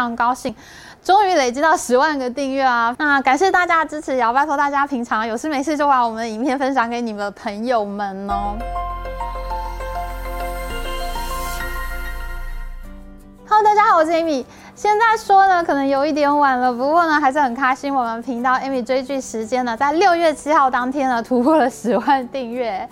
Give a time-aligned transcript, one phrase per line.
[0.00, 0.54] 非常高兴，
[1.04, 2.96] 终于累积到十万个订阅啊！
[2.98, 8.56] 那感谢大家的支持，也要拜托大家平常有事没事就把我们的影片分享给你们的朋友们哦。
[13.46, 14.42] Hello，大家好，我是 Amy。
[14.74, 17.94] 现在说呢，可能有一点晚了，不过呢，还是很开心。
[17.94, 22.88] 我们频道 Amy 追剧时间呢，在六月七号当天呢，突破了十万订阅。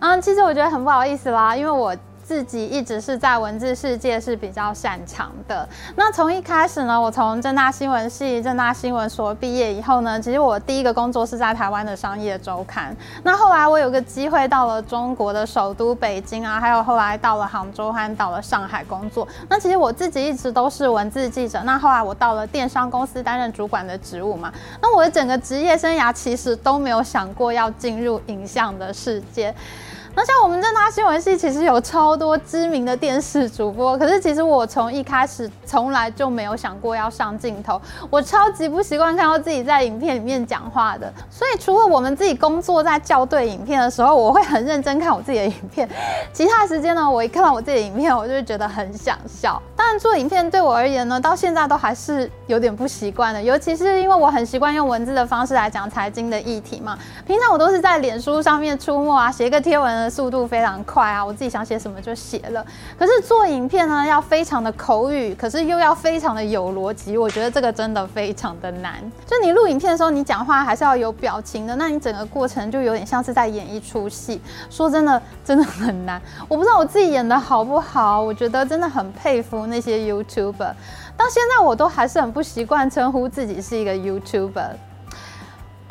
[0.00, 1.96] 嗯，其实我觉得很不好意思啦，因为我。
[2.32, 5.68] 自己一直是在文字世界是比较擅长的。
[5.96, 12.96] 那从一开始呢，我从正大新闻系、正大新闻所毕业以后呢，其实我第一个工作是在台湾的商业周刊。
[13.22, 19.28] 那后来我有个机会到了中国的首都北京啊，还有后来到了杭州，还到了上海工作。
[19.50, 21.60] 那其实我自己一直都是文字记者。
[21.64, 24.50] 那后来我到了电商公司担任主管的职务嘛。
[24.80, 29.54] 那我的整个职业生涯其实都没有想过要进入影像的世界。
[30.14, 37.80] 那像我们正大新闻系，其实有超多知名的电视主播，可是其实我从一开始从来就没有想过要上镜头，
[38.10, 41.10] 我超级不习惯看到自己在影片里面讲话的。
[41.30, 45.88] 所以除了我们自己工作在校对影片的时候，我会很认真看我自己的影片，
[46.30, 49.60] 其他时间呢，我一看到我自己的影片，我就会觉得很想笑。
[49.74, 56.98] 当然做影片对我而言呢，到现在都还是有点不习惯的，尤其是因为我很习惯用文字的方式来讲财经的议题嘛。
[57.26, 60.01] 平常我都是在脸书上面出没啊，写一个贴文。
[60.08, 61.24] 速度非常快啊！
[61.24, 62.64] 我自己想写什么就写了。
[62.98, 67.16] 可是做影片呢，要非常的口语，可是又要非常的有逻辑。
[67.16, 68.94] 我觉得这个真的非常的难。
[69.26, 74.40] 就你录影片的时候，你讲话还是要有表情的，那你整个过程就有点像是在演一出戏。
[74.70, 76.20] 说真的，真的很难。
[76.48, 80.72] 我不知道我自己演的好不好，我觉得真的很佩服那些 YouTuber。
[81.14, 84.70] 到现在我都还是很不习惯称呼自己是一个 YouTuber。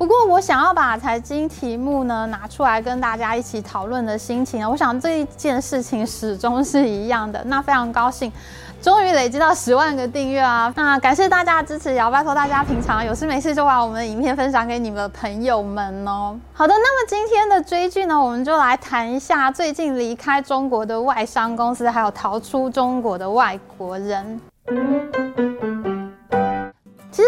[0.02, 7.40] 不过，我想要把财经题目呢拿出来跟大家一起讨论的心情呢，我想这一件事情始终是一样的。
[7.46, 8.34] 那非常高兴，
[8.82, 10.74] 终于累积到十万个订阅啊！
[10.76, 16.36] 那感谢大家的支持，也要拜托大家平常有事没事就把我们的影片分享给你们的朋友们哦。
[16.52, 24.42] 好的，那么今天的追剧呢，我们就来谈一下最近离开中国的外商公司，还有逃出中国的外国人。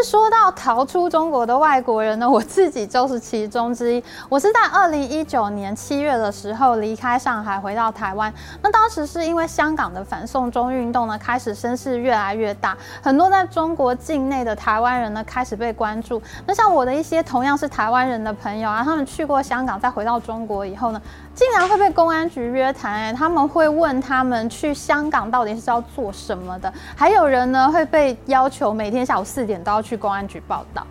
[0.04, 4.04] 说到逃出中国的外国人呢，我自己就是其中之一。
[4.30, 8.34] 我是在二零一九年七月的时候离开上海，回到台湾。
[8.62, 16.22] 那当时是因为香港的反送中运动呢，开始声势越来越大，很多在中国境内的台湾人呢开始被关注。
[16.48, 21.02] 那像我的一些同样是台湾人的朋友啊，他们去过香港，再回到中国以后呢，
[21.36, 22.94] 竟然会被公安局约谈。
[22.94, 29.74] 哎，他们会问他们去香港到底是要做什么的，还有人呢会被要求每天下午四点都。
[29.74, 30.88] 要去去公安局报道。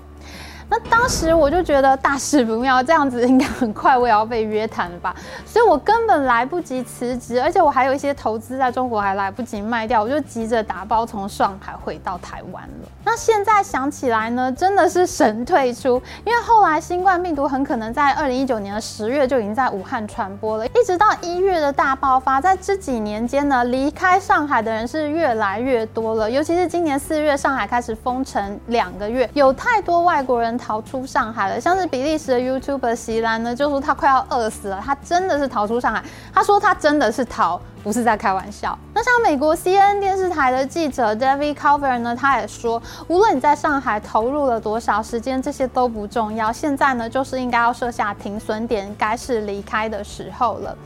[0.73, 12.89] 那当时我就觉得大事不妙，这样子应该很快我也要被约谈了吧，所以我根本来不及辞职，而且我还有一些投资在中国还来不及卖掉，我就急着打包从上海回到台湾了。
[13.05, 30.59] 那现在想起来呢，真的是神退出，因为后来新冠病毒很可能在二零一九年的十月就已经在武汉传播了，一直到一月的大爆发，在这几年间呢，离开上海的人是越来越多了，尤其是今年四月上海开始封城两个月，有太多外国人。
[30.63, 36.01] 逃出上海了，像是比利时的 YouTuber 席兰呢，就说他快要饿死了，他真的是逃出上海。
[36.33, 38.79] 他说他真的是逃，不是在开玩笑。
[38.95, 46.53] 那像美国 CNN 电视台的记者 David Cover 呢，他也说，无论你在上海投入了多少时间，这些都不重要。
[46.53, 50.77] 现在呢，就是应该要设下停损点，该是离开的时候了。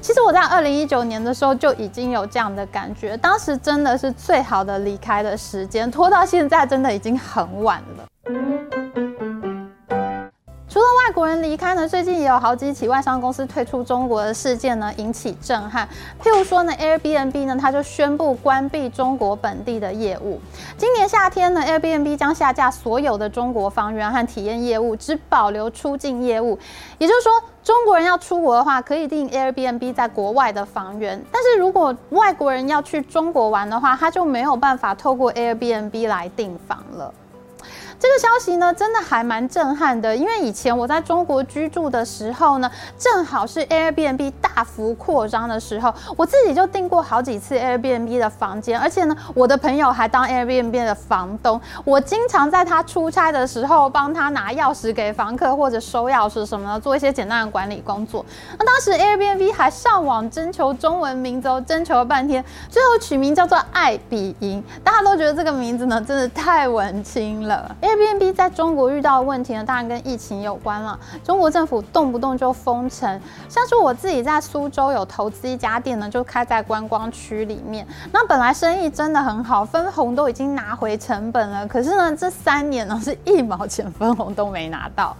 [0.00, 8.75] 其实我在二零一九年的时候就已经有这样的感觉，当时真的是最好的离开的时间，拖到现在真的已经很晚了。
[11.42, 15.88] 离开呢，最近也有好几起外商公司退出中国的事件呢，引起震撼。
[16.22, 20.40] 譬如说呢，Airbnb 呢，它就宣布关闭中国本地的业务。
[20.76, 26.58] 今年夏天呢，Airbnb 将下架所有的中国房源和体验业务，只保留出境业务。
[26.98, 27.32] 也就是说，
[27.62, 37.12] 中国人要出国的话，可以订 Airbnb 在国外的房源；但是如果外国人要去中国玩的话，他就没有办法透过 Airbnb 来订房了。
[37.98, 58.24] 这个消息呢，真的还蛮震撼的，因为以前我在中国居住的时候呢，正好是 Airbnb 大幅扩张的时候，我自己就订过好几次 Airbnb 的房间，而且呢，我的朋友还当 Airbnb 的房东，我经常在他出差的时候帮他拿钥匙给房客或者收钥匙什么的，做一些简单的管理工作。
[58.58, 67.74] 那当时 Airbnb 还上网征求中文名字，征求了半天，最后取名叫做爱比营，大家都觉得这个名字呢，真的太文青了。
[67.86, 70.98] A B N B 在中国遇到的问题呢，当然跟疫情有关了。
[71.22, 77.86] 中国政府动不动就封城，像是我自己在苏州有投资一家店呢，就开在观光区里面。
[78.10, 85.16] 那本来生意真的很好，分红都已经拿回成本了，可是呢，这三年呢是一毛钱分红都没拿到。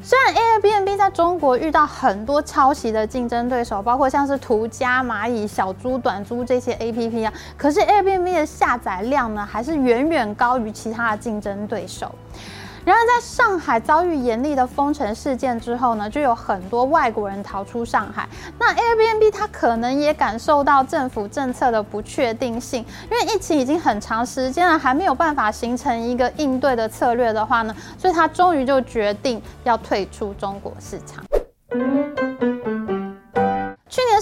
[0.00, 12.14] 虽然 Airbnb 在中国遇到很多抄袭的竞争对手，包括像是途家、蚂蚁、小猪、短租这些 APP 啊，可是 Airbnb 的下载量呢，还是远远高于其他的竞争对手。
[12.88, 18.26] 然而，在上海遭遇严厉的封城事件之后呢，就有很多外国人逃出上海。
[18.58, 31.22] 那 Airbnb 它可能也感受到政府政策的不确定性，因为疫情已经很长时间了，还没有办法形成一个应对的策略的话呢，所以他终于就决定要退出中国市场。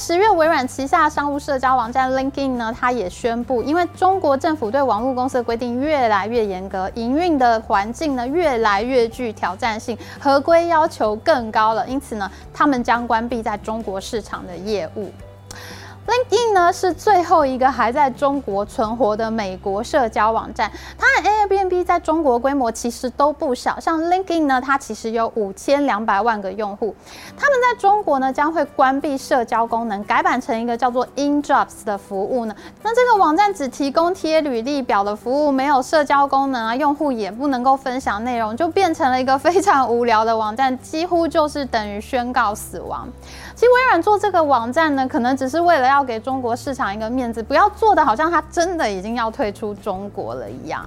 [0.07, 15.11] 十月，微软旗下商务社交网站 LinkedIn 呢，它也宣布，因为中国政府对网络公司的规定越来越严格，营运的环境呢越来越具挑战性，合规要求更高了，因此呢，他们将关闭在中国市场的业务。
[16.07, 23.81] LinkedIn 呢是最后一个还在中国存活的美国社交网站，它和 Airbnb 在中国规模其实都不小。
[23.81, 26.95] 像 LinkedIn 呢，它其实有五千两百万个用户，
[27.37, 32.55] 他们在中国呢将会关闭社交功能，改版成一个叫做 InJobs 的服务呢。
[32.83, 43.09] 那这个网站只提供贴履历表的服务，没有社交功能啊，用户也不能够分享内容，就变成了一个非常无聊的网站，几乎就是等于宣告死亡。
[43.57, 50.87] 其实微软做这个网站呢，可能只是为了要给中国市场一个面子，不要做的好像它真的已经要退出中国了一样。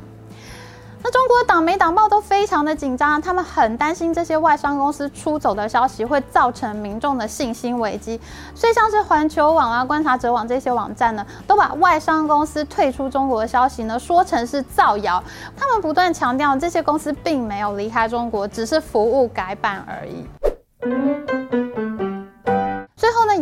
[1.02, 8.22] 那中国的党媒党报都非常的紧张，他们很担心这些外商公司出走的消息会造成民众的信心危机，
[8.54, 15.24] 所以像是环球网啊、观察者网这些网站呢，都把外商公司退出中国的消息呢说成是造谣。
[15.58, 21.19] 他们不断强调，这些公司并没有离开中国，只是服务改版而已。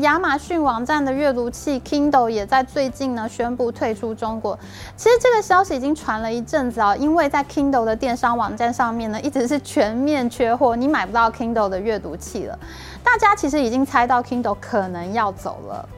[0.07, 4.57] 亚马逊网站的阅读器 Kindle 也在最近呢宣布退出中国。
[4.95, 12.57] 其实这个消息已经传了一阵子啊，因为在 Kindle 的电商网站上面呢，一直是全面缺货，你买不到 Kindle 的阅读器了。
[13.03, 15.89] 大家其实已经猜到 Kindle 可能要走了。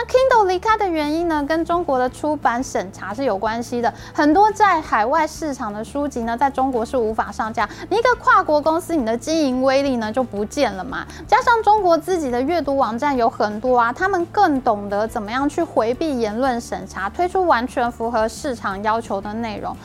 [0.00, 3.92] 那 Kindle 离开的原因呢，跟中国的出版审查是有关系的。
[4.14, 7.68] 很多在海外市场的书籍呢，在中国是无法上架。
[7.90, 11.06] 你一个跨国公司，你的经营威力呢就不见了嘛。
[11.28, 19.76] 加上中国自己的阅读网站有很多啊，他们更懂得怎么样去回避言论审查，推出完全符合市场要求的内容。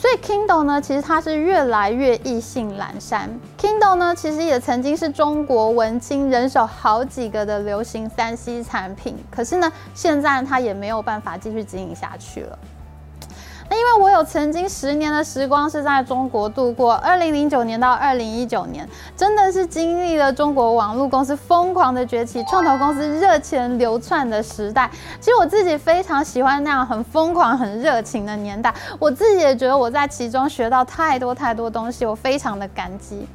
[0.00, 3.28] 所以 Kindle 呢，其实它是越来越意兴阑珊。
[3.60, 12.56] Kindle 呢，其实也曾经是中国文青人手好几个的流行三 C 产品，可是呢，现在它也没有办法继续经营下去了。
[13.70, 24.90] 那因为我有曾经十年的时光是在中国度过，二零零九年到二零一九年，真的是经历了中国网络公司疯狂的崛起，创投公司热钱流窜的时代。
[25.20, 33.26] 其实我自己非常喜欢那样很疯狂、很热情的年代，我自己也觉得我在其中学到太多太多东西，我非常的感激。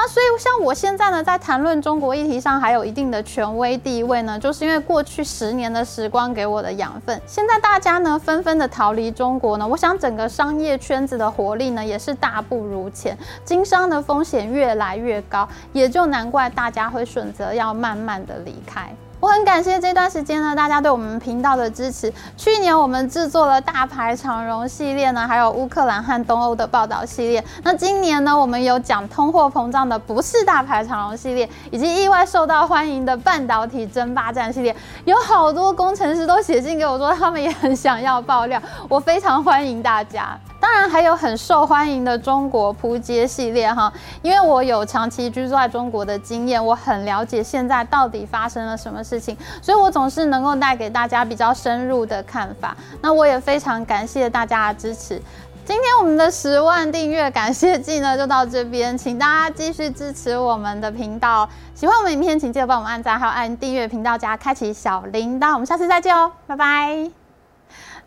[0.00, 7.20] 那所以像我现在呢，在谈论中国议题上还有一定的权威地位呢，就是因为过去十年的时光给我的养分。
[7.26, 18.94] 现在大家呢纷纷的逃离中国呢，我想整个商业圈子的活力呢也是大不如前，经商的风险越来越高，也就难怪大家会选择要慢慢的离开。
[19.20, 22.12] 我很感谢这段时间呢，大家对我们频道的支持。
[22.36, 27.44] 去年我们制作了大牌长荣系列呢，还有乌克兰和东欧的报道系列。
[27.64, 34.74] 那今年呢，我们有讲通货膨胀的不是大牌长荣系列，以及意外受到欢迎的半导体争霸战系列。
[35.04, 40.38] 有好多工程师都写信给我说，他们也很想要爆料，我非常欢迎大家。
[40.60, 52.76] 当然还有很受欢迎的中国扑街系列哈，因为我有长期居住在中国的经验，我很了解现在到底发生了什么事情，所以我总是能够带给大家比较深入的看法。
[53.00, 55.20] 那我也非常感谢大家的支持。
[55.64, 61.48] 今天我们的十万订阅感谢季呢就到这边，请大家继续支持我们的频道。
[61.74, 65.52] 喜欢我们影片，请记得帮我们按赞，还有按订阅频道加开启小铃铛。
[65.52, 67.10] 我们下次再见哦，拜拜。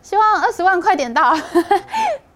[0.02, 1.34] 希望二十万快点到。